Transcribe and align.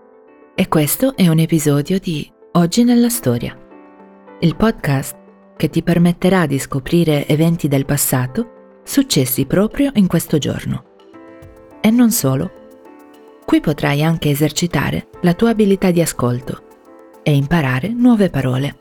e 0.55 0.69
questo 0.69 1.17
è 1.17 1.29
un 1.29 1.39
episodio 1.39 1.98
di 1.98 2.30
Oggi 2.52 2.84
nella 2.84 3.11
storia, 3.11 3.55
il 4.41 4.56
podcast 4.56 5.20
che 5.58 5.70
ti 5.70 5.84
permetterà 5.84 6.46
di 6.46 6.60
scoprire 6.60 7.28
eventi 7.28 7.68
del 7.68 7.86
passato 7.86 8.80
successi 8.84 9.46
proprio 9.46 9.92
in 9.96 10.08
questo 10.08 10.38
giorno. 10.38 10.84
E 11.82 11.90
non 11.90 12.12
solo. 12.12 12.52
Qui 13.46 13.59
potrai 13.59 14.04
anche 14.04 14.30
esercitare 14.30 15.08
la 15.22 15.34
tua 15.34 15.50
abilità 15.50 15.92
di 15.92 16.02
ascolto 16.02 16.64
e 17.23 17.36
imparare 17.36 17.90
nuove 17.90 18.30
parole. 18.30 18.80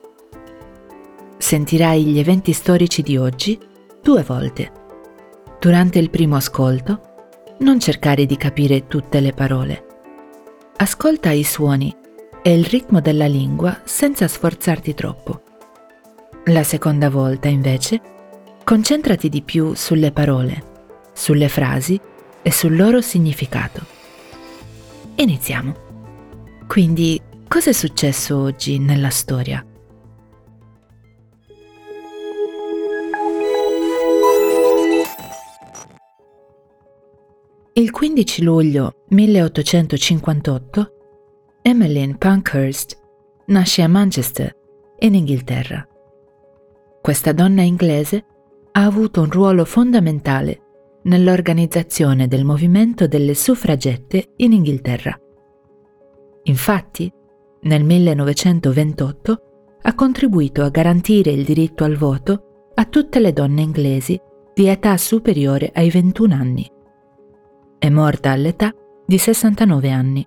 Sentirai 1.39 2.05
gli 2.05 2.19
eventi 2.19 2.53
storici 2.53 3.03
di 3.03 3.17
oggi 3.17 3.59
due 4.03 4.23
volte. 4.23 4.73
Durante 5.59 5.99
il 5.99 6.11
primo 6.11 6.37
ascolto, 6.37 7.01
non 7.59 7.81
cercare 7.81 8.27
di 8.27 8.37
capire 8.37 8.87
tutte 8.87 9.21
le 9.21 9.33
parole. 9.33 9.85
Ascolta 10.77 11.31
i 11.31 11.45
suoni 11.45 11.95
e 12.43 12.55
il 12.55 12.65
ritmo 12.65 13.01
della 13.01 13.27
lingua 13.27 13.81
senza 13.85 14.27
sforzarti 14.27 14.95
troppo. 14.95 15.43
La 16.47 16.63
seconda 16.65 17.11
volta, 17.11 17.49
invece, 17.49 18.01
concentrati 18.65 19.29
di 19.29 19.43
più 19.43 19.75
sulle 19.75 20.11
parole, 20.11 20.65
sulle 21.13 21.49
frasi 21.49 22.01
e 22.41 22.51
sul 22.51 22.77
loro 22.77 23.03
significato. 23.03 23.85
Iniziamo. 25.17 25.75
Quindi, 26.67 27.21
cosa 27.47 27.71
è 27.71 27.73
successo 27.75 28.39
oggi 28.39 28.79
nella 28.79 29.11
storia? 29.11 29.65
Il 37.75 37.91
15 37.91 38.43
luglio 38.43 39.05
1858 39.09 40.93
Emmeline 41.63 42.17
Pankhurst 42.17 42.99
nasce 43.47 43.83
a 43.83 43.89
Manchester, 43.89 44.57
in 45.01 45.15
Inghilterra. 45.15 45.90
Questa 47.01 47.33
donna 47.33 47.63
inglese 47.63 48.25
ha 48.73 48.85
avuto 48.85 49.23
un 49.23 49.31
ruolo 49.31 49.65
fondamentale 49.65 50.61
nell'organizzazione 51.05 52.29
del 52.29 52.45
movimento 52.45 53.07
delle 53.07 53.35
suffragette 53.35 54.33
in 54.37 54.53
Inghilterra. 54.53 55.19
Infatti, 56.45 57.11
nel 57.63 57.85
1928 57.85 59.43
ha 59.83 59.95
contribuito 59.95 60.63
a 60.63 60.69
garantire 60.69 61.31
il 61.31 61.45
diritto 61.45 61.85
al 61.85 61.97
voto 61.97 62.71
a 62.75 62.85
tutte 62.85 63.19
le 63.19 63.33
donne 63.33 63.63
inglesi 63.63 64.21
di 64.53 64.67
età 64.67 64.97
superiore 64.99 65.71
ai 65.75 65.91
21 65.91 66.35
anni. 66.35 66.71
È 67.79 67.89
morta 67.89 68.31
all'età 68.31 68.75
di 69.07 69.17
69 69.17 69.91
anni. 69.91 70.27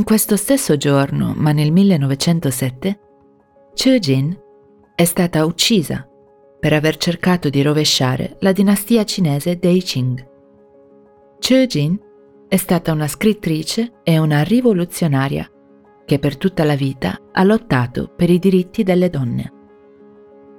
In 0.00 0.06
questo 0.06 0.36
stesso 0.36 0.78
giorno, 0.78 1.34
ma 1.36 1.52
nel 1.52 1.70
1907, 1.72 3.00
Chu 3.74 3.98
Jin 3.98 4.34
è 4.94 5.04
stata 5.04 5.44
uccisa 5.44 6.08
per 6.58 6.72
aver 6.72 6.96
cercato 6.96 7.50
di 7.50 7.60
rovesciare 7.60 8.38
la 8.40 8.52
dinastia 8.52 9.04
cinese 9.04 9.58
dei 9.58 9.82
Qing. 9.82 10.26
Chu 11.38 11.66
Jin 11.66 12.00
è 12.48 12.56
stata 12.56 12.92
una 12.92 13.08
scrittrice 13.08 14.00
e 14.02 14.16
una 14.16 14.42
rivoluzionaria 14.42 15.46
che 16.06 16.18
per 16.18 16.38
tutta 16.38 16.64
la 16.64 16.76
vita 16.76 17.20
ha 17.30 17.44
lottato 17.44 18.10
per 18.16 18.30
i 18.30 18.38
diritti 18.38 18.82
delle 18.82 19.10
donne. 19.10 19.52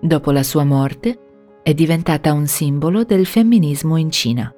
Dopo 0.02 0.30
la 0.30 0.44
sua 0.44 0.66
morte 0.66 1.18
è 1.64 1.74
diventata 1.74 2.32
un 2.32 2.46
simbolo 2.46 3.06
del 3.06 3.26
femminismo 3.26 3.98
in 3.98 4.12
Cina. 4.12 4.54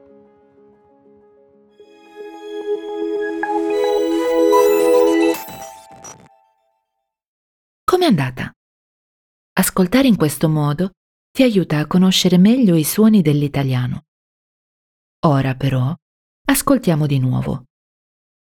Com'è 8.04 8.16
andata? 8.18 8.52
Ascoltare 9.54 10.10
in 10.10 10.18
questo 10.18 10.50
modo 10.50 10.92
ti 11.32 11.42
aiuta 11.42 11.78
a 11.78 11.88
conoscere 11.88 12.38
meglio 12.38 12.76
i 12.76 12.84
suoni 12.84 13.22
dell'italiano. 13.22 14.08
Ora 15.26 15.56
però 15.56 15.96
ascoltiamo 16.46 17.06
di 17.06 17.18
nuovo. 17.20 17.64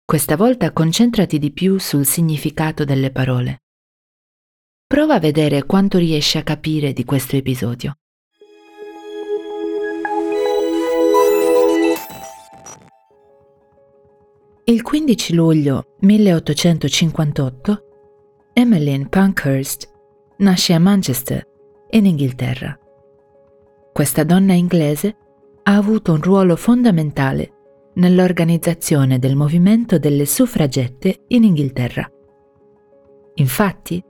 Questa 0.04 0.36
volta 0.36 0.74
concentrati 0.74 1.38
di 1.38 1.52
più 1.52 1.78
sul 1.78 2.08
significato 2.08 2.86
delle 2.86 3.12
parole. 3.12 3.60
Prova 4.88 5.14
a 5.14 5.20
vedere 5.20 5.64
quanto 5.68 6.00
riesci 6.00 6.40
a 6.40 6.44
capire 6.44 6.92
di 6.92 7.04
questo 7.04 7.36
episodio. 7.36 8.00
Il 14.64 14.82
15 14.82 15.36
luglio 15.36 15.96
1858 16.00 17.85
Emmeline 18.58 19.10
Pankhurst 19.10 19.92
nasce 20.38 20.72
a 20.72 20.80
Manchester, 20.80 21.46
in 21.90 22.06
Inghilterra. 22.06 22.80
Questa 23.92 24.24
donna 24.24 24.54
inglese 24.54 25.18
ha 25.64 25.76
avuto 25.76 26.14
un 26.14 26.22
ruolo 26.22 26.56
fondamentale 26.56 27.52
nell'organizzazione 27.96 29.20
del 29.20 29.36
movimento 29.36 30.00
delle 30.00 30.26
suffragette 30.26 31.26
in 31.28 31.44
Inghilterra. 31.44 32.10
Infatti, 33.34 34.02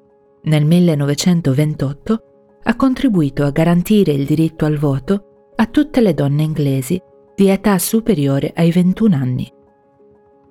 nel 0.44 0.64
1928 0.64 2.24
ha 2.66 2.76
contribuito 2.76 3.46
a 3.46 3.50
garantire 3.50 4.12
il 4.12 4.28
diritto 4.28 4.66
al 4.66 4.78
voto 4.78 5.54
a 5.56 5.66
tutte 5.66 6.02
le 6.02 6.14
donne 6.14 6.44
inglesi 6.44 7.02
di 7.34 7.50
età 7.50 7.80
superiore 7.80 8.52
ai 8.56 8.70
21 8.70 9.16
anni. 9.16 9.52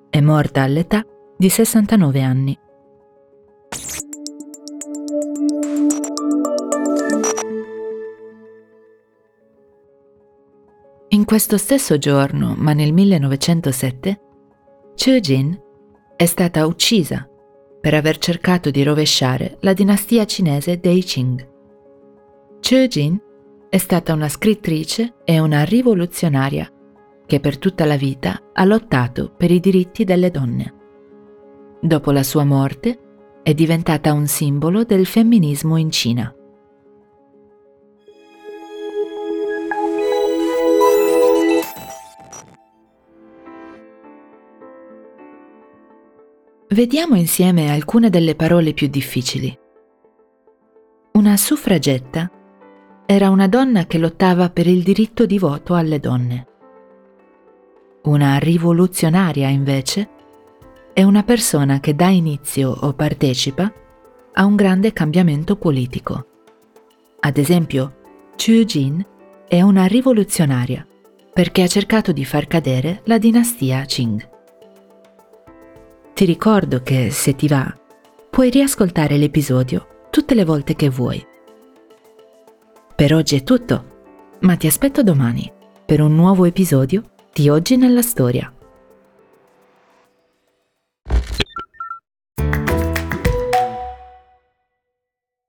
È 0.09 0.19
morta 0.19 0.63
all'età 0.63 1.01
di 1.37 1.47
69 1.47 2.21
anni. 2.21 2.59
Questo 11.25 11.57
stesso 11.57 11.97
giorno, 11.97 12.53
ma 12.55 12.73
nel 12.73 12.93
1907, 12.93 14.19
Chu 14.93 15.19
Jin 15.19 15.59
è 16.15 16.25
stata 16.25 16.67
uccisa 16.67 17.27
per 17.81 17.95
aver 17.95 18.19
cercato 18.19 18.69
di 18.69 18.83
rovesciare 18.83 19.57
la 19.61 19.73
dinastia 19.73 20.25
cinese 20.25 20.79
dei 20.79 21.03
Qing. 21.03 21.49
Chu 22.61 22.75
Jin 22.87 23.19
è 23.67 23.77
stata 23.79 24.13
una 24.13 24.29
scrittrice 24.29 25.15
e 25.25 25.39
una 25.39 25.63
rivoluzionaria 25.63 26.71
che 27.25 27.39
per 27.39 27.57
tutta 27.57 27.85
la 27.85 27.97
vita 27.97 28.51
ha 28.53 28.63
lottato 28.63 29.33
per 29.35 29.49
i 29.49 29.59
diritti 29.59 30.03
delle 30.03 30.29
donne. 30.29 30.73
Dopo 31.81 32.11
la 32.11 32.23
sua 32.23 32.43
morte 32.43 32.99
è 33.41 33.55
diventata 33.55 34.13
un 34.13 34.27
simbolo 34.27 34.83
del 34.83 35.07
femminismo 35.07 35.77
in 35.77 35.89
Cina. 35.89 36.34
Vediamo 46.75 47.15
insieme 47.15 47.71
alcune 47.71 48.09
delle 48.09 48.35
parole 48.35 48.73
più 48.73 48.87
difficili. 48.87 49.57
Una 51.13 51.37
suffragetta 51.37 52.29
era 53.05 53.29
una 53.29 53.47
donna 53.47 53.85
che 53.85 53.97
lottava 53.97 54.49
per 54.49 54.67
il 54.67 54.83
diritto 54.83 55.25
di 55.25 55.39
voto 55.39 55.73
alle 55.75 56.01
donne. 56.01 56.47
Una 58.03 58.39
rivoluzionaria, 58.39 59.47
invece, 59.47 60.09
è 60.91 61.01
una 61.01 61.23
persona 61.23 61.79
che 61.79 61.95
dà 61.95 62.09
inizio 62.09 62.71
o 62.71 62.91
partecipa 62.91 63.71
a 64.33 64.43
un 64.43 64.57
grande 64.57 64.91
cambiamento 64.91 65.55
politico. 65.55 66.25
Ad 67.21 67.37
esempio, 67.37 67.99
Chu 68.35 68.65
Jin 68.65 69.01
è 69.47 69.61
una 69.61 69.85
rivoluzionaria 69.85 70.85
perché 71.31 71.61
ha 71.61 71.67
cercato 71.67 72.11
di 72.11 72.25
far 72.25 72.47
cadere 72.47 72.99
la 73.05 73.17
dinastia 73.17 73.85
Qing. 73.85 74.33
Ti 76.15 76.23
ricordo 76.23 76.81
che, 76.81 77.11
se 77.11 77.35
ti 77.35 77.45
va, 77.45 77.77
puoi 78.29 78.49
riascoltare 78.49 79.17
l'episodio 79.17 80.07
tutte 80.09 80.33
le 80.33 80.45
volte 80.45 80.73
che 80.73 80.87
vuoi. 80.87 81.21
Per 82.95 83.13
oggi 83.13 83.35
è 83.35 83.43
tutto, 83.43 84.37
ma 84.39 84.55
ti 84.55 84.65
aspetto 84.65 85.03
domani 85.03 85.51
per 85.85 85.99
un 85.99 86.15
nuovo 86.15 86.45
episodio 86.45 87.03
di 87.33 87.49
Oggi 87.49 87.75
nella 87.75 88.01
Storia. 88.01 88.49